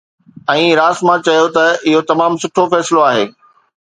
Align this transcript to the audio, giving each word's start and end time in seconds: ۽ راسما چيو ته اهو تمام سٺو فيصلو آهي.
۽ 0.51 0.63
راسما 0.79 1.15
چيو 1.27 1.43
ته 1.57 1.65
اهو 1.87 2.01
تمام 2.13 2.31
سٺو 2.43 2.63
فيصلو 2.71 2.99
آهي. 3.11 3.25